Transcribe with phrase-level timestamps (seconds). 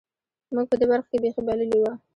[0.53, 1.91] موږ په دې برخه کې بېخي بایللې وه.